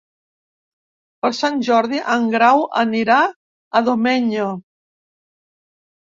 [1.25, 4.49] Per Sant Jordi en Grau anirà a Domenyo.